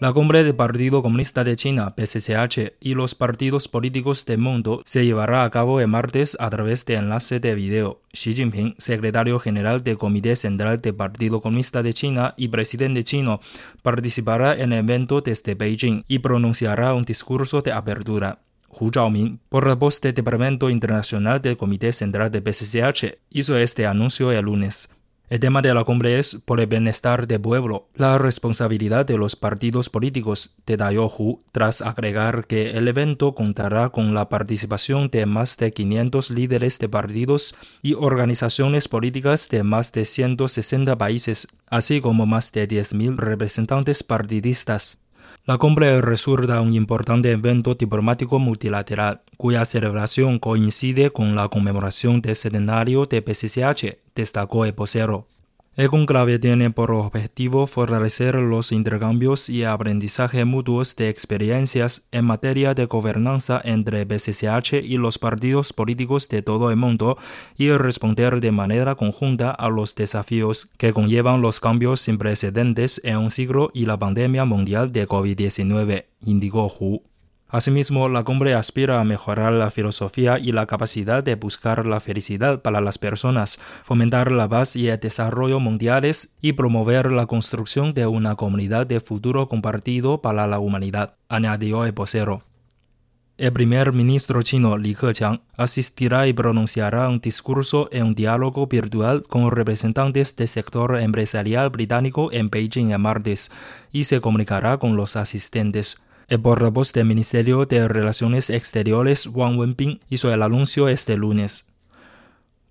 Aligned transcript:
La 0.00 0.12
cumbre 0.12 0.42
del 0.42 0.56
Partido 0.56 1.02
Comunista 1.02 1.44
de 1.44 1.54
China, 1.54 1.94
PCCH, 1.94 2.74
y 2.80 2.94
los 2.94 3.14
partidos 3.14 3.68
políticos 3.68 4.26
del 4.26 4.38
mundo 4.38 4.82
se 4.84 5.04
llevará 5.04 5.44
a 5.44 5.50
cabo 5.50 5.80
el 5.80 5.86
martes 5.86 6.36
a 6.40 6.50
través 6.50 6.84
de 6.84 6.96
enlace 6.96 7.38
de 7.38 7.54
video. 7.54 8.00
Xi 8.12 8.34
Jinping, 8.34 8.74
secretario 8.78 9.38
general 9.38 9.84
del 9.84 9.96
Comité 9.96 10.34
Central 10.34 10.82
del 10.82 10.96
Partido 10.96 11.40
Comunista 11.40 11.84
de 11.84 11.92
China 11.92 12.34
y 12.36 12.48
presidente 12.48 13.04
chino, 13.04 13.40
participará 13.82 14.54
en 14.56 14.72
el 14.72 14.80
evento 14.80 15.20
desde 15.20 15.54
Beijing 15.54 16.02
y 16.08 16.18
pronunciará 16.18 16.92
un 16.92 17.04
discurso 17.04 17.62
de 17.62 17.70
apertura. 17.70 18.40
Hu 18.68 18.90
Zhaoming, 18.92 19.38
portavoz 19.48 20.00
del 20.00 20.14
Departamento 20.14 20.70
Internacional 20.70 21.40
del 21.40 21.56
Comité 21.56 21.92
Central 21.92 22.32
de 22.32 22.42
PCCH, 22.42 23.18
hizo 23.30 23.56
este 23.56 23.86
anuncio 23.86 24.32
el 24.32 24.44
lunes. 24.44 24.88
El 25.34 25.40
tema 25.40 25.62
de 25.62 25.74
la 25.74 25.82
cumbre 25.82 26.20
es 26.20 26.36
por 26.36 26.60
el 26.60 26.68
bienestar 26.68 27.26
del 27.26 27.40
pueblo, 27.40 27.88
la 27.96 28.18
responsabilidad 28.18 29.04
de 29.04 29.18
los 29.18 29.34
partidos 29.34 29.90
políticos, 29.90 30.54
detalló 30.64 31.06
Hu, 31.08 31.42
tras 31.50 31.82
agregar 31.82 32.46
que 32.46 32.70
el 32.70 32.86
evento 32.86 33.34
contará 33.34 33.88
con 33.88 34.14
la 34.14 34.28
participación 34.28 35.10
de 35.10 35.26
más 35.26 35.56
de 35.56 35.72
500 35.72 36.30
líderes 36.30 36.78
de 36.78 36.88
partidos 36.88 37.56
y 37.82 37.94
organizaciones 37.94 38.86
políticas 38.86 39.48
de 39.48 39.64
más 39.64 39.90
de 39.90 40.04
160 40.04 40.96
países, 40.96 41.48
así 41.66 42.00
como 42.00 42.26
más 42.26 42.52
de 42.52 42.68
10.000 42.68 43.16
representantes 43.16 44.04
partidistas. 44.04 45.00
La 45.46 45.58
cumbre 45.58 46.00
resulta 46.00 46.62
un 46.62 46.72
importante 46.72 47.30
evento 47.30 47.74
diplomático 47.74 48.38
multilateral, 48.38 49.20
cuya 49.36 49.66
celebración 49.66 50.38
coincide 50.38 51.10
con 51.10 51.34
la 51.34 51.48
conmemoración 51.48 52.22
del 52.22 52.34
centenario 52.34 53.04
de 53.04 53.20
PCCH, 53.20 53.98
destacó 54.14 54.64
el. 54.64 55.26
El 55.76 55.88
conclave 55.88 56.38
tiene 56.38 56.70
por 56.70 56.92
objetivo 56.92 57.66
fortalecer 57.66 58.36
los 58.36 58.70
intercambios 58.70 59.48
y 59.48 59.64
aprendizaje 59.64 60.44
mutuos 60.44 60.94
de 60.94 61.08
experiencias 61.08 62.06
en 62.12 62.26
materia 62.26 62.74
de 62.74 62.86
gobernanza 62.86 63.60
entre 63.64 64.06
PCCH 64.06 64.74
y 64.84 64.98
los 64.98 65.18
partidos 65.18 65.72
políticos 65.72 66.28
de 66.28 66.42
todo 66.42 66.70
el 66.70 66.76
mundo 66.76 67.18
y 67.58 67.72
responder 67.72 68.38
de 68.38 68.52
manera 68.52 68.94
conjunta 68.94 69.50
a 69.50 69.68
los 69.68 69.96
desafíos 69.96 70.70
que 70.78 70.92
conllevan 70.92 71.40
los 71.40 71.58
cambios 71.58 72.00
sin 72.00 72.18
precedentes 72.18 73.00
en 73.02 73.16
un 73.16 73.32
siglo 73.32 73.72
y 73.74 73.86
la 73.86 73.98
pandemia 73.98 74.44
mundial 74.44 74.92
de 74.92 75.08
COVID-19, 75.08 76.04
indicó 76.24 76.68
Hu. 76.68 77.02
Asimismo, 77.48 78.08
la 78.08 78.24
cumbre 78.24 78.54
aspira 78.54 79.00
a 79.00 79.04
mejorar 79.04 79.52
la 79.52 79.70
filosofía 79.70 80.38
y 80.38 80.52
la 80.52 80.66
capacidad 80.66 81.22
de 81.22 81.36
buscar 81.36 81.86
la 81.86 82.00
felicidad 82.00 82.62
para 82.62 82.80
las 82.80 82.98
personas, 82.98 83.60
fomentar 83.82 84.32
la 84.32 84.48
paz 84.48 84.74
y 84.76 84.88
el 84.88 84.98
desarrollo 84.98 85.60
mundiales 85.60 86.36
y 86.40 86.54
promover 86.54 87.12
la 87.12 87.26
construcción 87.26 87.94
de 87.94 88.06
una 88.06 88.34
comunidad 88.34 88.86
de 88.86 89.00
futuro 89.00 89.48
compartido 89.48 90.20
para 90.20 90.46
la 90.46 90.58
humanidad, 90.58 91.14
añadió 91.28 91.84
el 91.84 91.92
vocero. 91.92 92.42
El 93.36 93.52
primer 93.52 93.92
ministro 93.92 94.42
chino 94.42 94.78
Li 94.78 94.94
Keqiang 94.94 95.40
asistirá 95.56 96.28
y 96.28 96.32
pronunciará 96.32 97.08
un 97.08 97.18
discurso 97.18 97.88
en 97.90 98.04
un 98.04 98.14
diálogo 98.14 98.68
virtual 98.68 99.22
con 99.26 99.50
representantes 99.50 100.36
del 100.36 100.46
sector 100.46 101.00
empresarial 101.00 101.70
británico 101.70 102.30
en 102.30 102.48
Beijing 102.48 102.92
el 102.92 103.00
martes 103.00 103.50
y 103.90 104.04
se 104.04 104.20
comunicará 104.20 104.78
con 104.78 104.94
los 104.94 105.16
asistentes. 105.16 106.04
El 106.26 106.40
portavoz 106.40 106.92
del 106.92 107.06
Ministerio 107.06 107.66
de 107.66 107.86
Relaciones 107.86 108.48
Exteriores, 108.48 109.26
Wang 109.26 109.58
Wenbin, 109.58 110.00
hizo 110.08 110.32
el 110.32 110.42
anuncio 110.42 110.88
este 110.88 111.16
lunes. 111.16 111.73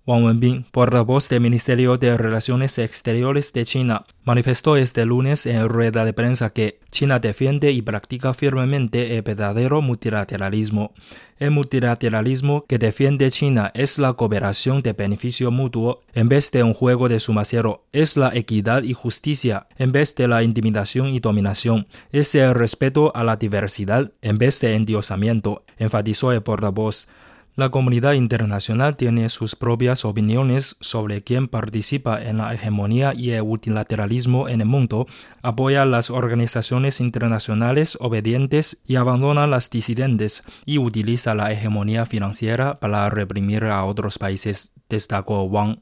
Wang 0.06 0.22
Wenbin, 0.24 0.66
portavoz 0.70 1.30
del 1.30 1.40
Ministerio 1.40 1.96
de 1.96 2.18
Relaciones 2.18 2.76
Exteriores 2.76 3.54
de 3.54 3.64
China, 3.64 4.04
manifestó 4.22 4.76
este 4.76 5.06
lunes 5.06 5.46
en 5.46 5.66
rueda 5.66 6.04
de 6.04 6.12
prensa 6.12 6.50
que 6.50 6.78
China 6.90 7.20
defiende 7.20 7.70
y 7.70 7.80
practica 7.80 8.34
firmemente 8.34 9.16
el 9.16 9.22
verdadero 9.22 9.80
multilateralismo. 9.80 10.92
El 11.38 11.52
multilateralismo 11.52 12.66
que 12.66 12.76
defiende 12.76 13.30
China 13.30 13.70
es 13.72 13.98
la 13.98 14.12
cooperación 14.12 14.82
de 14.82 14.92
beneficio 14.92 15.50
mutuo 15.50 16.02
en 16.12 16.28
vez 16.28 16.50
de 16.50 16.62
un 16.62 16.74
juego 16.74 17.08
de 17.08 17.18
suma 17.18 17.46
cero, 17.46 17.86
es 17.94 18.18
la 18.18 18.30
equidad 18.34 18.82
y 18.82 18.92
justicia 18.92 19.68
en 19.78 19.90
vez 19.90 20.14
de 20.16 20.28
la 20.28 20.42
intimidación 20.42 21.08
y 21.08 21.20
dominación, 21.20 21.86
es 22.12 22.34
el 22.34 22.54
respeto 22.54 23.10
a 23.16 23.24
la 23.24 23.36
diversidad 23.36 24.12
en 24.20 24.36
vez 24.36 24.60
de 24.60 24.74
endiosamiento, 24.74 25.64
enfatizó 25.78 26.30
el 26.30 26.42
portavoz. 26.42 27.08
La 27.56 27.68
comunidad 27.68 28.14
internacional 28.14 28.96
tiene 28.96 29.28
sus 29.28 29.54
propias 29.54 30.04
opiniones 30.04 30.76
sobre 30.80 31.22
quién 31.22 31.46
participa 31.46 32.20
en 32.20 32.38
la 32.38 32.52
hegemonía 32.52 33.14
y 33.14 33.30
el 33.30 33.44
multilateralismo 33.44 34.48
en 34.48 34.60
el 34.60 34.66
mundo, 34.66 35.06
apoya 35.40 35.84
las 35.84 36.10
organizaciones 36.10 37.00
internacionales 37.00 37.96
obedientes 38.00 38.78
y 38.84 38.96
abandona 38.96 39.46
las 39.46 39.70
disidentes, 39.70 40.42
y 40.66 40.78
utiliza 40.78 41.36
la 41.36 41.52
hegemonía 41.52 42.06
financiera 42.06 42.80
para 42.80 43.08
reprimir 43.08 43.66
a 43.66 43.84
otros 43.84 44.18
países, 44.18 44.74
destacó 44.88 45.44
Wang. 45.44 45.78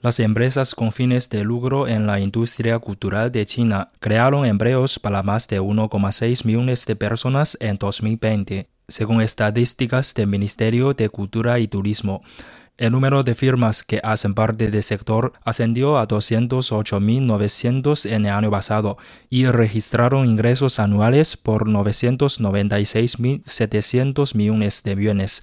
Las 0.00 0.20
empresas 0.20 0.74
con 0.74 0.92
fines 0.92 1.28
de 1.28 1.44
lucro 1.44 1.86
en 1.86 2.06
la 2.06 2.18
industria 2.18 2.78
cultural 2.78 3.30
de 3.30 3.44
China 3.44 3.90
crearon 4.00 4.46
empleos 4.46 4.98
para 4.98 5.22
más 5.22 5.48
de 5.48 5.60
1,6 5.60 6.46
millones 6.46 6.86
de 6.86 6.96
personas 6.96 7.58
en 7.60 7.76
2020 7.76 8.70
según 8.88 9.20
estadísticas 9.20 10.14
del 10.14 10.28
Ministerio 10.28 10.94
de 10.94 11.10
Cultura 11.10 11.58
y 11.58 11.68
Turismo. 11.68 12.22
El 12.78 12.92
número 12.92 13.22
de 13.22 13.34
firmas 13.34 13.82
que 13.82 14.00
hacen 14.02 14.32
parte 14.34 14.70
del 14.70 14.82
sector 14.82 15.34
ascendió 15.44 15.98
a 15.98 16.08
208.900 16.08 18.10
en 18.10 18.24
el 18.24 18.32
año 18.32 18.50
pasado 18.50 18.96
y 19.28 19.44
registraron 19.46 20.26
ingresos 20.26 20.78
anuales 20.78 21.36
por 21.36 21.68
996.700 21.68 24.34
millones 24.34 24.82
de 24.84 24.96
yuanes. 24.96 25.42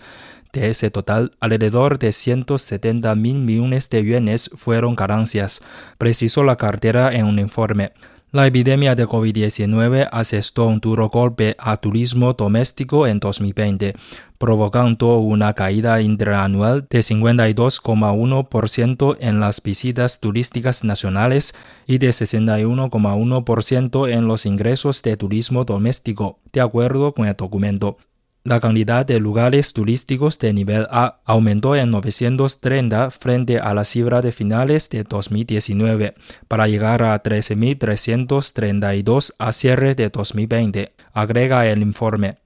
De 0.52 0.70
ese 0.70 0.90
total, 0.90 1.30
alrededor 1.40 2.00
de 2.00 2.14
170 2.14 3.14
mil 3.14 3.36
millones 3.36 3.92
de 3.92 4.04
yuanes 4.04 4.50
fueron 4.56 4.96
ganancias, 4.96 5.62
precisó 6.00 6.44
la 6.44 6.56
cartera 6.56 7.12
en 7.12 7.26
un 7.26 7.38
informe. 7.38 7.92
La 8.36 8.46
epidemia 8.48 8.96
de 8.96 9.08
COVID-19 9.08 10.10
asestó 10.12 10.66
un 10.66 10.82
duro 10.82 11.08
golpe 11.08 11.56
al 11.58 11.80
turismo 11.80 12.34
doméstico 12.34 13.08
en 13.08 13.22
2020, 13.22 13.94
provocando 14.38 15.20
una 15.20 15.54
caída 15.54 16.02
interanual 16.02 16.86
de 16.90 17.00
52,1% 17.00 19.16
en 19.22 19.40
las 19.40 19.64
visitas 19.64 20.20
turísticas 20.20 20.84
nacionales 20.84 21.56
y 21.88 21.98
de 21.98 22.10
61,1% 22.10 24.12
en 24.12 24.28
los 24.28 24.46
ingresos 24.46 25.02
de 25.02 25.16
turismo 25.16 25.64
doméstico, 25.64 26.40
de 26.52 26.60
acuerdo 26.60 27.14
con 27.14 27.28
el 27.28 27.38
documento. 27.38 27.96
La 28.46 28.60
cantidad 28.60 29.06
de 29.08 29.20
lugares 29.20 29.74
turísticos 29.74 30.38
de 30.38 30.54
nivel 30.54 30.86
A 30.92 31.20
aumentó 31.26 31.76
en 31.76 31.90
930 31.90 33.10
frente 33.10 33.58
a 33.58 33.74
la 33.74 33.84
cifra 33.84 34.22
de 34.22 34.32
finales 34.32 34.88
de 34.92 35.04
2019 35.04 36.14
para 36.48 36.68
llegar 36.68 37.02
a 37.02 37.24
13.332 37.24 39.34
a 39.40 39.52
cierre 39.52 39.96
de 39.96 40.10
2020, 40.10 40.94
agrega 41.12 41.66
el 41.66 41.82
informe. 41.82 42.38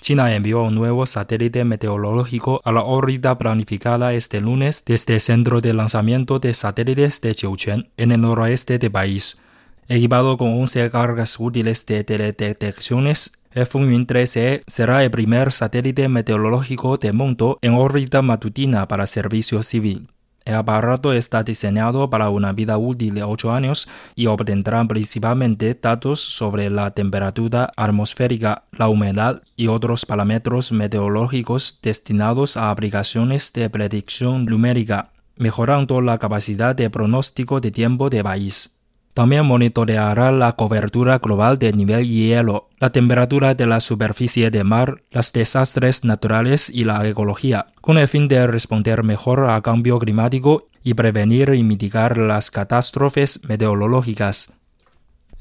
China 0.00 0.34
envió 0.34 0.64
un 0.64 0.74
nuevo 0.74 1.06
satélite 1.06 1.62
meteorológico 1.62 2.60
a 2.64 2.72
la 2.72 2.82
órbita 2.82 3.38
planificada 3.38 4.14
este 4.14 4.40
lunes 4.40 4.82
desde 4.84 5.14
el 5.14 5.20
centro 5.20 5.60
de 5.60 5.72
lanzamiento 5.72 6.40
de 6.40 6.52
satélites 6.52 7.20
de 7.20 7.34
Jiuquan 7.34 7.90
en 7.96 8.10
el 8.10 8.22
noroeste 8.22 8.80
del 8.80 8.90
país. 8.90 9.40
Equipado 9.86 10.36
con 10.36 10.48
11 10.48 10.90
cargas 10.90 11.38
útiles 11.38 11.86
de 11.86 12.02
teledetecciones, 12.02 13.38
el 13.54 13.66
Funyun 13.66 14.06
13 14.06 14.62
será 14.66 15.04
el 15.04 15.10
primer 15.10 15.52
satélite 15.52 16.08
meteorológico 16.08 16.96
del 16.96 17.12
mundo 17.12 17.58
en 17.60 17.74
órbita 17.74 18.22
matutina 18.22 18.88
para 18.88 19.06
servicio 19.06 19.62
civil. 19.62 20.08
El 20.44 20.56
aparato 20.56 21.12
está 21.12 21.44
diseñado 21.44 22.10
para 22.10 22.28
una 22.28 22.52
vida 22.52 22.76
útil 22.76 23.14
de 23.14 23.22
8 23.22 23.52
años 23.52 23.88
y 24.16 24.26
obtendrá 24.26 24.84
principalmente 24.86 25.78
datos 25.80 26.20
sobre 26.20 26.68
la 26.68 26.90
temperatura 26.90 27.72
atmosférica, 27.76 28.64
la 28.72 28.88
humedad 28.88 29.42
y 29.56 29.68
otros 29.68 30.04
parámetros 30.04 30.72
meteorológicos 30.72 31.78
destinados 31.80 32.56
a 32.56 32.70
aplicaciones 32.70 33.52
de 33.52 33.70
predicción 33.70 34.46
numérica, 34.46 35.10
mejorando 35.36 36.00
la 36.00 36.18
capacidad 36.18 36.74
de 36.74 36.90
pronóstico 36.90 37.60
de 37.60 37.70
tiempo 37.70 38.10
de 38.10 38.24
país. 38.24 38.81
También 39.14 39.44
monitoreará 39.44 40.32
la 40.32 40.52
cobertura 40.56 41.18
global 41.18 41.58
del 41.58 41.76
nivel 41.76 42.08
hielo, 42.08 42.70
la 42.78 42.90
temperatura 42.90 43.54
de 43.54 43.66
la 43.66 43.80
superficie 43.80 44.50
de 44.50 44.64
mar, 44.64 45.02
los 45.10 45.32
desastres 45.32 46.02
naturales 46.02 46.70
y 46.70 46.84
la 46.84 47.06
ecología, 47.06 47.66
con 47.82 47.98
el 47.98 48.08
fin 48.08 48.26
de 48.26 48.46
responder 48.46 49.02
mejor 49.02 49.40
al 49.40 49.60
cambio 49.60 49.98
climático 49.98 50.68
y 50.82 50.94
prevenir 50.94 51.52
y 51.54 51.62
mitigar 51.62 52.16
las 52.16 52.50
catástrofes 52.50 53.40
meteorológicas. 53.44 54.54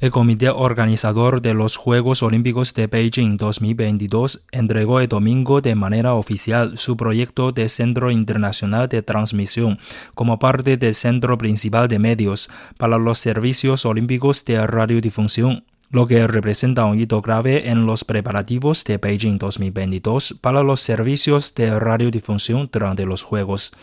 El 0.02 0.10
comité 0.10 0.50
organizador 0.50 1.44
de 1.44 1.54
los 1.54 1.76
Juegos 1.76 2.24
Olímpicos 2.24 2.74
de 2.74 2.88
Beijing 2.88 3.38
2022 3.38 4.48
entregó 4.52 5.00
el 5.00 5.08
domingo 5.08 5.62
de 5.62 5.76
manera 5.76 6.16
oficial 6.16 6.80
su 6.80 6.98
proyecto 6.98 7.52
de 7.52 7.70
Centro 7.70 8.10
Internacional 8.10 8.90
de 8.90 9.04
Transmisión 9.04 9.78
como 10.16 10.40
parte 10.40 10.78
del 10.78 10.96
Centro 10.96 11.38
Principal 11.38 11.88
de 11.88 12.00
Medios 12.00 12.50
para 12.80 12.98
los 12.98 13.20
Servicios 13.20 13.86
Olímpicos 13.86 14.44
de 14.44 14.66
Radiodifusión 14.66 15.66
lo 15.92 16.08
que 16.08 16.26
representa 16.26 16.86
un 16.86 17.00
hito 17.00 17.22
grave 17.22 17.70
en 17.70 17.86
los 17.86 18.04
preparativos 18.06 18.84
de 18.86 18.98
Beijing 18.98 19.38
2022 19.38 20.36
para 20.42 20.64
los 20.64 20.80
servicios 20.80 21.54
de 21.54 21.78
radiodifusión 21.80 22.70
durante 22.72 23.06
los 23.06 23.24
Juegos. 23.24 23.74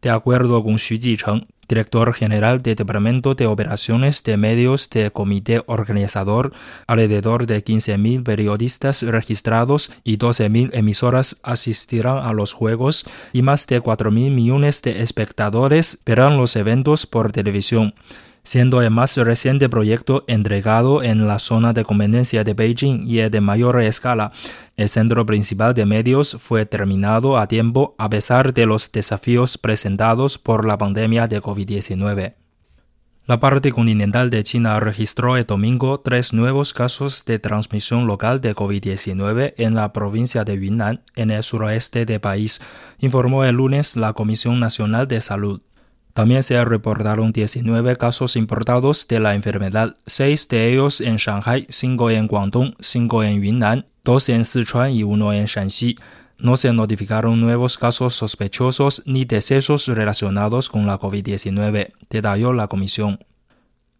De 0.00 0.08
acuerdo 0.08 0.64
con 0.64 0.78
Xu 0.78 0.96
Jicheng, 0.96 1.46
director 1.68 2.14
general 2.14 2.62
del 2.62 2.74
Departamento 2.74 3.34
de 3.34 3.46
Operaciones 3.46 4.24
de 4.24 4.38
Medios 4.38 4.88
del 4.88 5.12
Comité 5.12 5.62
Organizador, 5.66 6.52
alrededor 6.86 7.46
de 7.46 7.62
15.000 7.62 8.24
periodistas 8.24 9.02
registrados 9.02 9.92
y 10.02 10.16
12.000 10.16 10.70
emisoras 10.72 11.38
asistirán 11.42 12.18
a 12.18 12.32
los 12.32 12.54
Juegos 12.54 13.04
y 13.34 13.42
más 13.42 13.66
de 13.66 13.82
4.000 13.82 14.10
millones 14.30 14.80
de 14.80 15.02
espectadores 15.02 15.98
verán 16.06 16.38
los 16.38 16.56
eventos 16.56 17.06
por 17.06 17.30
televisión 17.30 17.94
siendo 18.50 18.82
el 18.82 18.90
más 18.90 19.16
reciente 19.16 19.68
proyecto 19.68 20.24
entregado 20.26 21.04
en 21.04 21.28
la 21.28 21.38
zona 21.38 21.72
de 21.72 21.84
conveniencia 21.84 22.42
de 22.42 22.52
Beijing 22.52 23.06
y 23.06 23.20
el 23.20 23.30
de 23.30 23.40
mayor 23.40 23.80
escala. 23.80 24.32
El 24.76 24.88
centro 24.88 25.24
principal 25.24 25.72
de 25.72 25.86
medios 25.86 26.36
fue 26.36 26.66
terminado 26.66 27.38
a 27.38 27.46
tiempo 27.46 27.94
a 27.96 28.10
pesar 28.10 28.52
de 28.52 28.66
los 28.66 28.90
desafíos 28.90 29.56
presentados 29.56 30.36
por 30.36 30.66
la 30.66 30.76
pandemia 30.76 31.28
de 31.28 31.40
COVID-19. 31.40 32.34
La 33.26 33.38
parte 33.38 33.70
continental 33.70 34.30
de 34.30 34.42
China 34.42 34.80
registró 34.80 35.36
el 35.36 35.46
domingo 35.46 36.00
tres 36.00 36.32
nuevos 36.32 36.74
casos 36.74 37.24
de 37.26 37.38
transmisión 37.38 38.08
local 38.08 38.40
de 38.40 38.56
COVID-19 38.56 39.54
en 39.58 39.76
la 39.76 39.92
provincia 39.92 40.42
de 40.42 40.60
Yunnan, 40.60 41.04
en 41.14 41.30
el 41.30 41.44
suroeste 41.44 42.04
del 42.04 42.20
país, 42.20 42.60
informó 42.98 43.44
el 43.44 43.54
lunes 43.54 43.96
la 43.96 44.12
Comisión 44.12 44.58
Nacional 44.58 45.06
de 45.06 45.20
Salud. 45.20 45.60
También 46.14 46.42
se 46.42 46.62
reportaron 46.64 47.32
19 47.32 47.96
casos 47.96 48.36
importados 48.36 49.06
de 49.06 49.20
la 49.20 49.34
enfermedad, 49.34 49.96
6 50.06 50.48
de 50.48 50.72
ellos 50.72 51.00
en 51.00 51.16
Shanghai, 51.16 51.66
5 51.68 52.10
en 52.10 52.26
Guangdong, 52.26 52.74
5 52.80 53.22
en 53.22 53.42
Yunnan, 53.42 53.86
2 54.04 54.28
en 54.30 54.44
Sichuan 54.44 54.90
y 54.90 55.02
1 55.04 55.32
en 55.34 55.44
Shanxi. 55.44 55.98
No 56.38 56.56
se 56.56 56.72
notificaron 56.72 57.40
nuevos 57.40 57.78
casos 57.78 58.14
sospechosos 58.14 59.02
ni 59.06 59.24
decesos 59.24 59.86
relacionados 59.86 60.68
con 60.68 60.86
la 60.86 60.98
COVID-19, 60.98 61.92
detalló 62.08 62.52
la 62.52 62.66
comisión. 62.66 63.20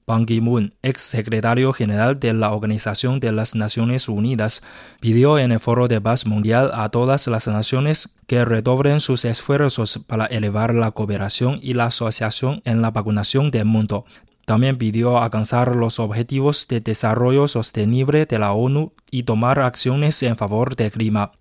Ban 0.06 0.26
Ki-moon, 0.26 0.74
ex 0.82 1.02
secretario 1.02 1.72
general 1.72 2.18
de 2.18 2.32
la 2.32 2.52
Organización 2.52 3.20
de 3.20 3.32
las 3.32 3.54
Naciones 3.54 4.08
Unidas, 4.08 4.62
pidió 5.00 5.38
en 5.38 5.52
el 5.52 5.60
Foro 5.60 5.88
de 5.88 6.00
Paz 6.00 6.26
Mundial 6.26 6.70
a 6.74 6.88
todas 6.88 7.26
las 7.28 7.46
naciones 7.46 8.16
que 8.26 8.44
redoblen 8.44 9.00
sus 9.00 9.24
esfuerzos 9.24 10.00
para 10.06 10.26
elevar 10.26 10.74
la 10.74 10.90
cooperación 10.90 11.58
y 11.62 11.74
la 11.74 11.86
asociación 11.86 12.60
en 12.64 12.82
la 12.82 12.90
vacunación 12.90 13.50
del 13.50 13.66
mundo. 13.66 14.04
También 14.46 14.78
pidió 14.78 15.18
alcanzar 15.22 15.76
los 15.76 16.00
objetivos 16.00 16.66
de 16.66 16.80
desarrollo 16.80 17.46
sostenible 17.46 18.26
de 18.26 18.38
la 18.38 18.52
ONU 18.52 18.92
y 19.10 19.22
tomar 19.22 19.60
acciones 19.60 20.20
en 20.24 20.36
favor 20.36 20.74
del 20.74 20.90
clima. 20.90 21.32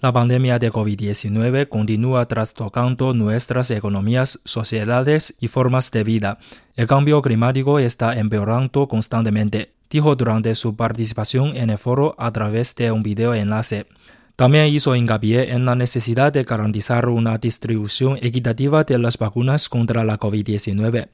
La 0.00 0.12
pandemia 0.12 0.60
de 0.60 0.70
COVID-19 0.70 1.66
continúa 1.68 2.28
trastocando 2.28 3.14
nuestras 3.14 3.72
economías, 3.72 4.38
sociedades 4.44 5.34
y 5.40 5.48
formas 5.48 5.90
de 5.90 6.04
vida. 6.04 6.38
El 6.76 6.86
cambio 6.86 7.20
climático 7.20 7.80
está 7.80 8.16
empeorando 8.16 8.86
constantemente, 8.86 9.72
dijo 9.90 10.14
durante 10.14 10.54
su 10.54 10.76
participación 10.76 11.56
en 11.56 11.70
el 11.70 11.78
foro 11.78 12.14
a 12.16 12.30
través 12.30 12.76
de 12.76 12.92
un 12.92 13.02
video 13.02 13.34
enlace. 13.34 13.88
También 14.36 14.66
hizo 14.66 14.94
hincapié 14.94 15.52
en 15.52 15.64
la 15.64 15.74
necesidad 15.74 16.32
de 16.32 16.44
garantizar 16.44 17.08
una 17.08 17.36
distribución 17.38 18.20
equitativa 18.22 18.84
de 18.84 18.98
las 18.98 19.18
vacunas 19.18 19.68
contra 19.68 20.04
la 20.04 20.16
COVID-19. 20.16 21.08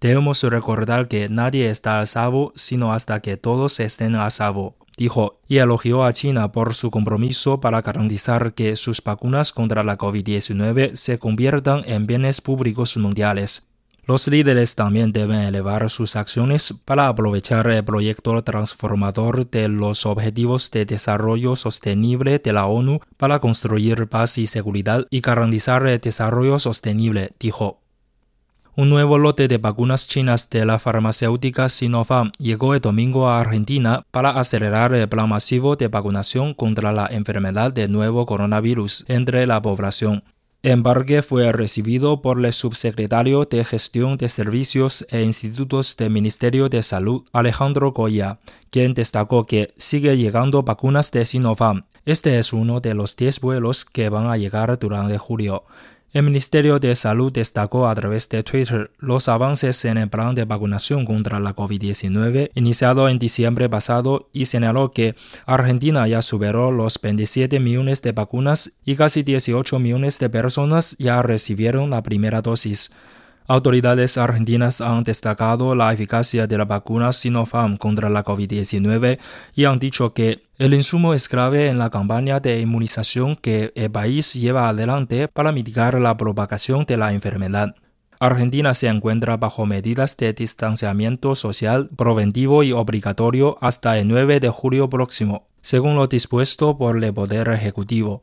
Debemos 0.00 0.42
recordar 0.44 1.08
que 1.08 1.28
nadie 1.28 1.68
está 1.68 2.00
a 2.00 2.06
salvo 2.06 2.54
sino 2.56 2.94
hasta 2.94 3.20
que 3.20 3.36
todos 3.36 3.80
estén 3.80 4.14
a 4.14 4.30
salvo 4.30 4.76
dijo, 5.00 5.40
y 5.48 5.56
elogió 5.56 6.04
a 6.04 6.12
China 6.12 6.52
por 6.52 6.74
su 6.74 6.90
compromiso 6.90 7.58
para 7.58 7.80
garantizar 7.80 8.52
que 8.52 8.76
sus 8.76 9.02
vacunas 9.02 9.50
contra 9.50 9.82
la 9.82 9.96
COVID-19 9.96 10.94
se 10.94 11.18
conviertan 11.18 11.82
en 11.86 12.06
bienes 12.06 12.42
públicos 12.42 12.98
mundiales. 12.98 13.66
Los 14.04 14.28
líderes 14.28 14.74
también 14.74 15.10
deben 15.12 15.38
elevar 15.38 15.88
sus 15.88 16.16
acciones 16.16 16.74
para 16.84 17.08
aprovechar 17.08 17.66
el 17.68 17.82
proyecto 17.82 18.42
transformador 18.42 19.48
de 19.48 19.68
los 19.68 20.04
Objetivos 20.04 20.70
de 20.70 20.84
Desarrollo 20.84 21.56
Sostenible 21.56 22.38
de 22.38 22.52
la 22.52 22.66
ONU 22.66 23.00
para 23.16 23.38
construir 23.38 24.06
paz 24.06 24.36
y 24.36 24.46
seguridad 24.46 25.06
y 25.08 25.22
garantizar 25.22 25.86
el 25.86 25.98
desarrollo 25.98 26.58
sostenible, 26.58 27.32
dijo. 27.40 27.79
Un 28.76 28.88
nuevo 28.88 29.18
lote 29.18 29.48
de 29.48 29.58
vacunas 29.58 30.06
chinas 30.06 30.48
de 30.48 30.64
la 30.64 30.78
farmacéutica 30.78 31.68
Sinopharm 31.68 32.30
llegó 32.38 32.74
el 32.74 32.80
domingo 32.80 33.28
a 33.28 33.40
Argentina 33.40 34.06
para 34.12 34.30
acelerar 34.30 34.94
el 34.94 35.08
plan 35.08 35.28
masivo 35.28 35.74
de 35.74 35.88
vacunación 35.88 36.54
contra 36.54 36.92
la 36.92 37.08
enfermedad 37.10 37.72
de 37.72 37.88
nuevo 37.88 38.26
coronavirus 38.26 39.06
entre 39.08 39.44
la 39.48 39.60
población. 39.60 40.22
El 40.62 40.72
embarque 40.72 41.22
fue 41.22 41.50
recibido 41.50 42.22
por 42.22 42.44
el 42.44 42.52
subsecretario 42.52 43.44
de 43.44 43.64
Gestión 43.64 44.16
de 44.16 44.28
Servicios 44.28 45.04
e 45.10 45.22
Institutos 45.22 45.96
del 45.96 46.10
Ministerio 46.10 46.68
de 46.68 46.82
Salud, 46.84 47.24
Alejandro 47.32 47.90
Goya, 47.90 48.38
quien 48.70 48.94
destacó 48.94 49.46
que 49.46 49.74
sigue 49.78 50.16
llegando 50.16 50.62
vacunas 50.62 51.10
de 51.10 51.24
Sinopharm. 51.24 51.86
Este 52.04 52.38
es 52.38 52.52
uno 52.52 52.80
de 52.80 52.94
los 52.94 53.16
10 53.16 53.40
vuelos 53.40 53.84
que 53.84 54.10
van 54.10 54.28
a 54.28 54.36
llegar 54.36 54.78
durante 54.78 55.18
julio. 55.18 55.64
El 56.12 56.24
Ministerio 56.24 56.80
de 56.80 56.96
Salud 56.96 57.30
destacó 57.30 57.86
a 57.86 57.94
través 57.94 58.28
de 58.30 58.42
Twitter 58.42 58.90
los 58.98 59.28
avances 59.28 59.84
en 59.84 59.96
el 59.96 60.08
plan 60.08 60.34
de 60.34 60.44
vacunación 60.44 61.04
contra 61.04 61.38
la 61.38 61.54
COVID-19 61.54 62.50
iniciado 62.56 63.08
en 63.08 63.20
diciembre 63.20 63.68
pasado 63.68 64.28
y 64.32 64.46
señaló 64.46 64.90
que 64.90 65.14
Argentina 65.46 66.08
ya 66.08 66.20
superó 66.20 66.72
los 66.72 67.00
27 67.00 67.60
millones 67.60 68.02
de 68.02 68.10
vacunas 68.10 68.72
y 68.84 68.96
casi 68.96 69.22
18 69.22 69.78
millones 69.78 70.18
de 70.18 70.28
personas 70.30 70.96
ya 70.98 71.22
recibieron 71.22 71.90
la 71.90 72.02
primera 72.02 72.42
dosis. 72.42 72.90
Autoridades 73.46 74.16
argentinas 74.16 74.80
han 74.80 75.02
destacado 75.02 75.74
la 75.74 75.92
eficacia 75.92 76.46
de 76.46 76.56
la 76.56 76.64
vacuna 76.64 77.12
Sinopharm 77.12 77.76
contra 77.78 78.08
la 78.08 78.24
COVID-19 78.24 79.18
y 79.54 79.64
han 79.64 79.78
dicho 79.78 80.14
que 80.14 80.44
el 80.58 80.74
insumo 80.74 81.14
es 81.14 81.28
clave 81.28 81.68
en 81.68 81.78
la 81.78 81.90
campaña 81.90 82.38
de 82.38 82.60
inmunización 82.60 83.34
que 83.34 83.72
el 83.74 83.90
país 83.90 84.34
lleva 84.34 84.68
adelante 84.68 85.26
para 85.26 85.52
mitigar 85.52 85.98
la 86.00 86.16
propagación 86.16 86.84
de 86.84 86.96
la 86.96 87.12
enfermedad. 87.12 87.74
Argentina 88.22 88.74
se 88.74 88.88
encuentra 88.88 89.38
bajo 89.38 89.64
medidas 89.64 90.14
de 90.18 90.34
distanciamiento 90.34 91.34
social 91.34 91.88
preventivo 91.96 92.62
y 92.62 92.72
obligatorio 92.72 93.56
hasta 93.62 93.96
el 93.98 94.08
9 94.08 94.40
de 94.40 94.50
julio 94.50 94.90
próximo, 94.90 95.46
según 95.62 95.96
lo 95.96 96.06
dispuesto 96.06 96.76
por 96.76 97.02
el 97.02 97.14
Poder 97.14 97.48
Ejecutivo. 97.48 98.22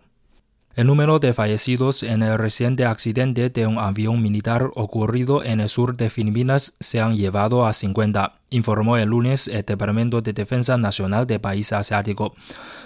El 0.77 0.85
número 0.85 1.17
de 1.17 1.33
fallecidos 1.33 2.03
en 2.03 2.21
el 2.21 2.37
reciente 2.37 2.85
accidente 2.85 3.49
de 3.49 3.65
un 3.65 3.79
avión 3.79 4.21
militar 4.21 4.69
ocurrido 4.75 5.43
en 5.43 5.59
el 5.59 5.69
sur 5.69 5.97
de 5.97 6.11
Filipinas 6.11 6.75
se 6.79 7.01
han 7.01 7.15
llevado 7.15 7.65
a 7.65 7.73
50, 7.73 8.41
informó 8.51 8.95
el 8.95 9.09
lunes 9.09 9.47
el 9.47 9.65
Departamento 9.65 10.21
de 10.21 10.33
Defensa 10.33 10.77
Nacional 10.77 11.25
del 11.25 11.41
país 11.41 11.73
asiático. 11.73 12.35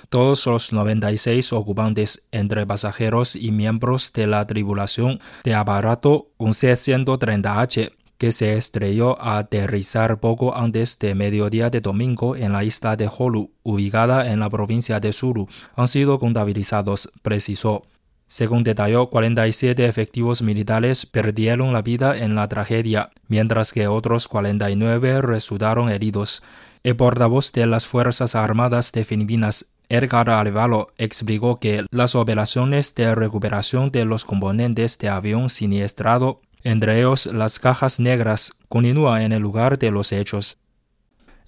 Todos 0.07 0.47
los 0.47 0.71
96 0.71 1.51
ocupantes, 1.51 2.29
entre 2.31 2.65
pasajeros 2.65 3.35
y 3.35 3.51
miembros 3.51 4.13
de 4.13 4.25
la 4.25 4.47
tribulación 4.47 5.19
de 5.43 5.53
aparato 5.53 6.29
un 6.37 6.53
C-130H, 6.53 7.91
que 8.21 8.31
se 8.31 8.55
estrelló 8.55 9.19
a 9.19 9.39
aterrizar 9.39 10.19
poco 10.19 10.55
antes 10.55 10.99
de 10.99 11.15
mediodía 11.15 11.71
de 11.71 11.81
domingo 11.81 12.35
en 12.35 12.53
la 12.53 12.63
isla 12.63 12.95
de 12.95 13.09
Holu, 13.09 13.49
ubicada 13.63 14.31
en 14.31 14.39
la 14.39 14.47
provincia 14.47 14.99
de 14.99 15.11
Sulu, 15.11 15.47
han 15.75 15.87
sido 15.87 16.19
contabilizados, 16.19 17.11
precisó. 17.23 17.81
Según 18.27 18.63
detalló, 18.63 19.09
47 19.09 19.87
efectivos 19.87 20.43
militares 20.43 21.07
perdieron 21.07 21.73
la 21.73 21.81
vida 21.81 22.15
en 22.15 22.35
la 22.35 22.47
tragedia, 22.47 23.09
mientras 23.27 23.73
que 23.73 23.87
otros 23.87 24.27
49 24.27 25.23
resultaron 25.23 25.89
heridos. 25.89 26.43
El 26.83 26.97
portavoz 26.97 27.51
de 27.53 27.65
las 27.65 27.87
Fuerzas 27.87 28.35
Armadas 28.35 28.91
de 28.91 29.03
Filipinas, 29.03 29.65
Edgar 29.89 30.29
Alevalo, 30.29 30.89
explicó 30.99 31.59
que 31.59 31.87
las 31.89 32.13
operaciones 32.13 32.93
de 32.93 33.15
recuperación 33.15 33.89
de 33.89 34.05
los 34.05 34.25
componentes 34.25 34.99
de 34.99 35.09
avión 35.09 35.49
siniestrado 35.49 36.39
entre 36.63 36.99
ellos 36.99 37.25
las 37.27 37.59
cajas 37.59 37.99
negras, 37.99 38.53
continúan 38.67 39.21
en 39.21 39.31
el 39.31 39.41
lugar 39.41 39.77
de 39.77 39.91
los 39.91 40.11
hechos. 40.11 40.57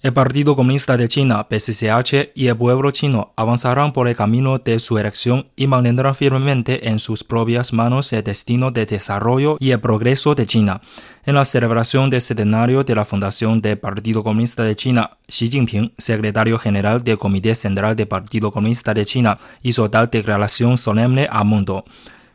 El 0.04 0.12
Partido 0.12 0.54
Comunista 0.54 0.98
de 0.98 1.08
China, 1.08 1.48
PCCH, 1.48 2.32
y 2.34 2.48
el 2.48 2.56
pueblo 2.58 2.90
chino 2.90 3.32
avanzarán 3.36 3.94
por 3.94 4.06
el 4.06 4.14
camino 4.14 4.58
de 4.58 4.78
su 4.78 4.98
elección 4.98 5.46
y 5.56 5.66
mantendrán 5.66 6.14
firmemente 6.14 6.90
en 6.90 6.98
sus 6.98 7.24
propias 7.24 7.72
manos 7.72 8.12
el 8.12 8.22
destino 8.22 8.70
de 8.70 8.84
desarrollo 8.84 9.56
y 9.60 9.70
el 9.70 9.80
progreso 9.80 10.34
de 10.34 10.46
China. 10.46 10.82
En 11.24 11.36
la 11.36 11.46
celebración 11.46 12.10
del 12.10 12.20
centenario 12.20 12.84
de 12.84 12.94
la 12.94 13.06
fundación 13.06 13.62
del 13.62 13.78
Partido 13.78 14.22
Comunista 14.22 14.62
de 14.62 14.76
China, 14.76 15.16
Xi 15.26 15.48
Jinping, 15.48 15.94
secretario 15.96 16.58
general 16.58 17.02
del 17.02 17.16
Comité 17.16 17.54
Central 17.54 17.96
del 17.96 18.06
Partido 18.06 18.52
Comunista 18.52 18.92
de 18.92 19.06
China, 19.06 19.38
hizo 19.62 19.88
tal 19.88 20.10
declaración 20.10 20.76
solemne 20.76 21.26
al 21.30 21.46
mundo. 21.46 21.86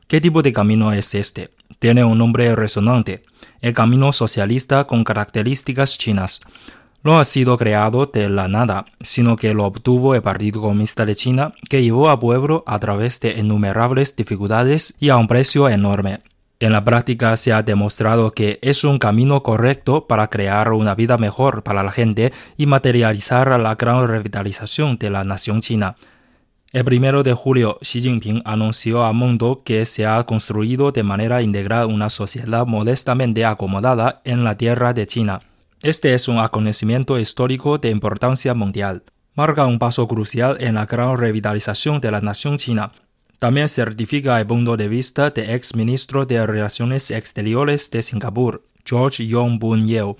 ¿Qué 0.09 0.19
tipo 0.19 0.41
de 0.41 0.51
camino 0.51 0.91
es 0.91 1.15
este? 1.15 1.51
Tiene 1.79 2.03
un 2.03 2.17
nombre 2.17 2.53
resonante, 2.55 3.23
el 3.61 3.73
camino 3.73 4.11
socialista 4.11 4.83
con 4.85 5.05
características 5.05 5.97
chinas 5.97 6.41
no 7.03 7.19
ha 7.19 7.23
sido 7.23 7.57
creado 7.57 8.07
de 8.07 8.29
la 8.29 8.47
nada, 8.47 8.85
sino 9.01 9.35
que 9.35 9.53
lo 9.53 9.65
obtuvo 9.65 10.15
el 10.15 10.21
Partido 10.21 10.61
Comunista 10.61 11.05
de 11.05 11.15
China, 11.15 11.53
que 11.69 11.81
llevó 11.81 12.09
a 12.09 12.19
pueblo 12.19 12.63
a 12.67 12.77
través 12.79 13.19
de 13.21 13.31
innumerables 13.39 14.15
dificultades 14.15 14.95
y 14.99 15.09
a 15.09 15.17
un 15.17 15.27
precio 15.27 15.69
enorme. 15.69 16.19
En 16.59 16.73
la 16.73 16.83
práctica 16.83 17.37
se 17.37 17.53
ha 17.53 17.63
demostrado 17.63 18.31
que 18.31 18.59
es 18.61 18.83
un 18.83 18.99
camino 18.99 19.43
correcto 19.43 20.07
para 20.07 20.27
crear 20.27 20.73
una 20.73 20.93
vida 20.93 21.17
mejor 21.17 21.63
para 21.63 21.83
la 21.83 21.91
gente 21.91 22.33
y 22.57 22.65
materializar 22.65 23.57
la 23.59 23.75
gran 23.75 24.05
revitalización 24.05 24.97
de 24.97 25.09
la 25.09 25.23
nación 25.23 25.61
china. 25.61 25.95
El 26.71 26.85
primero 26.85 27.23
de 27.23 27.33
julio, 27.33 27.79
Xi 27.81 27.99
Jinping 27.99 28.43
anunció 28.45 29.03
al 29.03 29.15
mundo 29.15 29.63
que 29.65 29.85
se 29.85 30.05
ha 30.05 30.23
construido 30.23 30.91
de 30.91 31.01
manera 31.01 31.41
integral 31.41 31.87
una 31.87 32.11
sociedad 32.11 32.67
modestamente 32.67 33.43
acomodada 33.43 34.21
en 34.23 34.43
la 34.43 34.55
tierra 34.55 34.93
de 34.93 35.07
China. 35.07 35.39
Este 35.81 36.13
es 36.13 36.27
un 36.27 36.37
acontecimiento 36.37 37.17
histórico 37.17 37.79
de 37.79 37.89
importancia 37.89 38.53
mundial. 38.53 39.01
Marca 39.33 39.65
un 39.65 39.79
paso 39.79 40.07
crucial 40.07 40.57
en 40.59 40.75
la 40.75 40.85
gran 40.85 41.17
revitalización 41.17 42.01
de 42.01 42.11
la 42.11 42.21
nación 42.21 42.59
china. 42.59 42.91
También 43.39 43.67
certifica 43.67 44.39
el 44.39 44.45
punto 44.45 44.77
de 44.77 44.89
vista 44.89 45.31
del 45.31 45.49
ex 45.49 45.73
ministro 45.73 46.27
de 46.27 46.45
Relaciones 46.45 47.09
Exteriores 47.09 47.89
de 47.89 48.03
Singapur, 48.03 48.63
George 48.85 49.25
Yong 49.25 49.57
Bun 49.57 49.87
Yeo. 49.87 50.17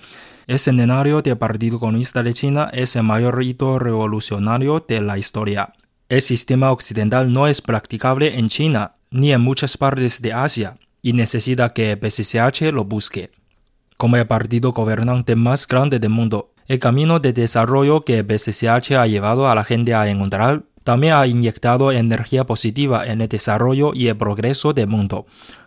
El 0.48 0.58
centenario 0.58 1.22
del 1.22 1.38
Partido 1.38 1.78
Comunista 1.78 2.24
de 2.24 2.34
China 2.34 2.70
es 2.72 2.96
el 2.96 3.04
mayor 3.04 3.40
hito 3.40 3.78
revolucionario 3.78 4.84
de 4.88 5.00
la 5.00 5.16
historia. 5.16 5.74
El 6.10 6.22
sistema 6.22 6.72
occidental 6.72 7.32
no 7.32 7.46
es 7.46 7.62
practicable 7.62 8.36
en 8.36 8.48
China 8.48 8.96
ni 9.12 9.32
en 9.32 9.40
muchas 9.40 9.76
partes 9.76 10.20
de 10.20 10.32
Asia 10.32 10.76
y 11.02 11.12
necesita 11.12 11.72
que 11.72 11.96
PCCH 11.96 12.72
lo 12.72 12.84
busque 12.84 13.30
como 13.96 14.16
el 14.16 14.26
partido 14.26 14.72
gobernante 14.72 15.36
más 15.36 15.68
grande 15.68 16.00
del 16.00 16.10
mundo. 16.10 16.52
El 16.66 16.80
camino 16.80 17.20
de 17.20 17.32
desarrollo 17.32 18.00
que 18.00 18.22
BCCH 18.22 18.96
ha 18.98 19.06
llevado 19.06 19.48
a 19.48 19.54
la 19.54 19.62
gente 19.62 19.94
a 19.94 20.08
encontrar 20.08 20.64
también 20.82 21.12
ha 21.12 21.28
inyectado 21.28 21.92
energía 21.92 22.44
positiva 22.44 23.06
en 23.06 23.20
el 23.20 23.28
desarrollo 23.28 23.92
y 23.94 24.08
el 24.08 24.16
progreso 24.16 24.72
del 24.72 24.88
mundo. 24.88 25.26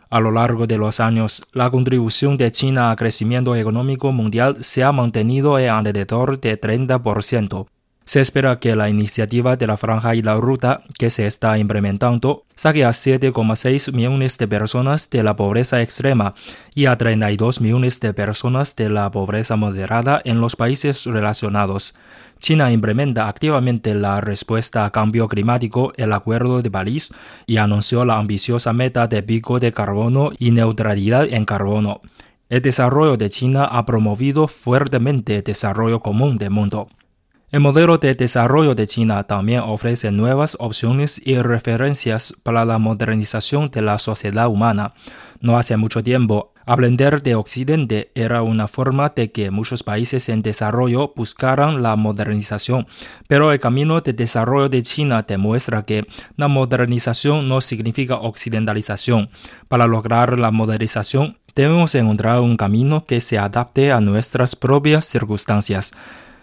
A 0.09 0.19
lo 0.19 0.31
largo 0.31 0.67
de 0.67 0.77
los 0.77 0.99
años, 0.99 1.41
la 1.53 1.69
contribución 1.69 2.35
de 2.35 2.51
China 2.51 2.91
al 2.91 2.97
crecimiento 2.97 3.55
económico 3.55 4.11
mundial 4.11 4.61
se 4.61 4.83
ha 4.83 4.91
mantenido 4.91 5.57
en 5.57 5.69
alrededor 5.69 6.41
de 6.41 6.59
30%. 6.59 7.67
Se 8.05 8.19
espera 8.19 8.59
que 8.59 8.75
la 8.75 8.89
iniciativa 8.89 9.55
de 9.55 9.65
la 9.65 9.77
franja 9.77 10.13
y 10.13 10.21
la 10.21 10.35
ruta 10.35 10.83
que 10.99 11.09
se 11.09 11.25
está 11.25 11.57
implementando 11.57 12.43
saque 12.53 12.83
a 12.83 12.89
7,6 12.89 13.93
millones 13.93 14.37
de 14.37 14.47
personas 14.47 15.09
de 15.09 15.23
la 15.23 15.37
pobreza 15.37 15.81
extrema 15.81 16.33
y 16.75 16.87
a 16.87 16.97
32 16.97 17.61
millones 17.61 18.01
de 18.01 18.13
personas 18.13 18.75
de 18.75 18.89
la 18.89 19.09
pobreza 19.09 19.55
moderada 19.55 20.21
en 20.25 20.41
los 20.41 20.57
países 20.57 21.05
relacionados. 21.05 21.95
China 22.39 22.73
implementa 22.73 23.29
activamente 23.29 23.95
la 23.95 24.19
respuesta 24.19 24.83
a 24.83 24.91
cambio 24.91 25.29
climático, 25.29 25.93
el 25.95 26.11
Acuerdo 26.11 26.61
de 26.61 26.69
París, 26.69 27.13
y 27.47 27.55
anunció 27.55 28.03
la 28.03 28.17
ambiciosa 28.17 28.73
meta 28.73 29.07
de 29.07 29.23
pico 29.23 29.61
de 29.61 29.71
carbono 29.71 30.31
y 30.37 30.51
neutralidad 30.51 31.25
en 31.31 31.45
carbono. 31.45 32.01
El 32.49 32.61
desarrollo 32.61 33.15
de 33.15 33.29
China 33.29 33.63
ha 33.63 33.85
promovido 33.85 34.49
fuertemente 34.49 35.37
el 35.37 35.43
desarrollo 35.43 36.01
común 36.01 36.37
del 36.37 36.49
mundo. 36.49 36.89
El 37.53 37.59
modelo 37.59 37.99
de 37.99 38.15
desarrollo 38.15 38.73
de 38.73 38.87
China 38.87 39.25
también 39.25 39.59
ofrece 39.59 40.11
nuevas 40.11 40.57
opciones 40.59 41.21
y 41.23 41.37
referencias 41.37 42.33
para 42.41 42.65
la 42.65 42.79
modernización 42.79 43.69
de 43.69 43.83
la 43.83 43.99
sociedad 43.99 44.47
humana. 44.47 44.95
No 45.39 45.59
hace 45.59 45.77
mucho 45.77 46.01
tiempo, 46.01 46.51
aprender 46.65 47.21
de 47.21 47.35
Occidente 47.35 48.09
era 48.15 48.41
una 48.41 48.67
forma 48.67 49.13
de 49.15 49.31
que 49.31 49.51
muchos 49.51 49.83
países 49.83 50.29
en 50.29 50.41
desarrollo 50.41 51.13
buscaran 51.15 51.83
la 51.83 51.95
modernización, 51.95 52.87
pero 53.27 53.51
el 53.51 53.59
camino 53.59 54.01
de 54.01 54.13
desarrollo 54.13 54.67
de 54.67 54.81
China 54.81 55.21
demuestra 55.21 55.83
que 55.83 56.07
la 56.35 56.47
modernización 56.47 57.47
no 57.47 57.61
significa 57.61 58.15
occidentalización. 58.15 59.29
Para 59.67 59.85
lograr 59.85 60.39
la 60.39 60.49
modernización, 60.49 61.37
debemos 61.53 61.93
encontrar 61.93 62.39
un 62.39 62.57
camino 62.57 63.05
que 63.05 63.19
se 63.19 63.37
adapte 63.37 63.91
a 63.91 64.01
nuestras 64.01 64.55
propias 64.55 65.05
circunstancias. 65.05 65.93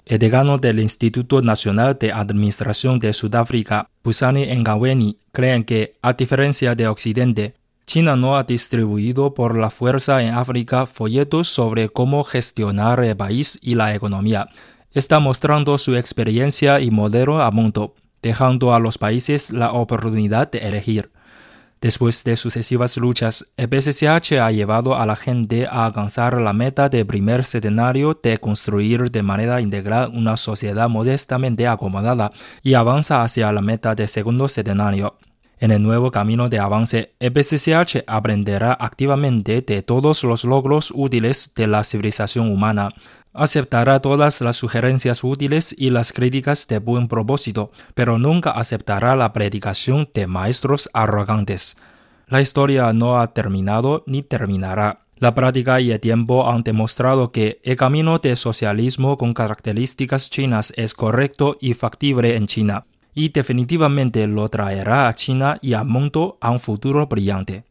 El 0.07 0.19
decano 0.19 0.59
del 0.59 0.81
Instituto 0.81 1.43
Nacional 1.43 1.97
de 2.01 2.13
Administración 2.13 2.99
de 2.99 3.13
Sudáfrica, 3.13 3.89
Pusani 4.03 4.47
Ngaweni, 4.47 5.17
creen 5.33 5.65
que, 5.65 5.95
a 6.03 6.15
diferencia 6.15 6.75
de 6.75 6.89
Occidente, 6.89 7.55
China 7.87 8.15
no 8.15 8.37
ha 8.37 8.45
distribuido 8.45 9.35
por 9.35 9.57
la 9.57 9.69
fuerza 9.69 10.23
en 10.23 10.35
África 10.35 10.87
folletos 10.87 11.49
sobre 11.49 11.89
cómo 11.89 12.23
gestionar 12.23 13.03
el 13.03 13.17
país 13.17 13.59
y 13.63 13.75
la 13.75 13.95
economía. 13.95 14.49
Está 14.93 15.19
mostrando 15.19 15.77
su 15.77 15.97
experiencia 15.97 16.81
y 16.81 16.91
modelo 16.91 17.43
a 17.43 17.51
mundo, 17.51 17.95
dejando 18.23 18.75
a 18.75 18.79
los 18.79 18.97
países 18.97 19.51
la 19.51 19.73
oportunidad 19.73 20.51
de 20.51 20.59
elegir. 20.59 21.11
Después 21.81 22.25
de 22.25 22.37
sucesivas 22.37 22.99
luchas, 22.99 23.53
el 23.57 23.71
PCCH 23.71 24.33
ha 24.33 24.51
llevado 24.51 24.97
a 24.97 25.07
la 25.07 25.17
gente 25.17 25.67
a 25.67 25.87
alcanzar 25.87 26.39
la 26.39 26.53
meta 26.53 26.91
del 26.91 27.07
primer 27.07 27.43
centenario 27.43 28.19
de 28.23 28.37
construir 28.37 29.11
de 29.11 29.23
manera 29.23 29.63
integral 29.63 30.13
una 30.15 30.37
sociedad 30.37 30.91
modestamente 30.91 31.67
acomodada 31.67 32.33
y 32.63 32.75
avanza 32.75 33.23
hacia 33.23 33.51
la 33.51 33.63
meta 33.63 33.95
del 33.95 34.09
segundo 34.09 34.47
centenario. 34.49 35.17
En 35.59 35.71
el 35.71 35.83
nuevo 35.83 36.11
camino 36.11 36.49
de 36.51 36.59
avance, 36.59 37.15
el 37.19 37.33
PCCH 37.33 38.05
aprenderá 38.07 38.73
activamente 38.81 39.61
de 39.61 39.83
todos 39.83 40.25
los 40.25 40.45
logros 40.45 40.91
útiles 40.95 41.53
de 41.55 41.67
la 41.67 41.85
civilización 41.85 42.51
humana, 42.51 42.91
Aceptará 43.33 44.01
todas 44.01 44.41
las 44.41 44.57
sugerencias 44.57 45.23
útiles 45.23 45.75
y 45.79 45.91
las 45.91 46.13
críticas 46.13 46.67
de 46.67 46.79
buen 46.79 47.07
propósito, 47.07 47.71
pero 47.95 48.19
nunca 48.19 48.51
aceptará 48.51 49.15
la 49.15 49.33
predicación 49.33 50.09
de 50.13 50.27
maestros 50.27 50.91
arrogantes. 50.93 51.77
La 52.27 52.41
historia 52.41 52.93
no 52.93 53.21
ha 53.21 53.33
terminado 53.33 54.03
ni 54.07 54.23
terminará. 54.23 55.03
La 55.17 55.35
práctica 55.35 55.81
y 55.81 55.93
el 55.93 56.01
tiempo 56.01 56.51
han 56.51 56.63
demostrado 56.63 57.31
que 57.31 57.61
el 57.63 57.77
camino 57.77 58.19
de 58.19 58.35
socialismo 58.35 59.17
con 59.17 59.35
características 59.35 60.31
chinas 60.31 60.73
es 60.77 60.95
correcto 60.95 61.57
y 61.61 61.75
factible 61.75 62.37
en 62.37 62.47
China, 62.47 62.87
y 63.15 63.29
definitivamente 63.29 64.27
lo 64.27 64.49
traerá 64.49 65.07
a 65.07 65.15
China 65.15 65.59
y 65.61 65.75
al 65.75 65.87
mundo 65.87 66.39
a 66.41 66.51
un 66.51 66.59
futuro 66.59 67.07
brillante. 67.07 67.71